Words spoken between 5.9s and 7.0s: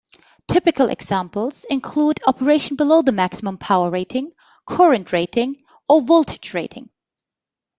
voltage rating.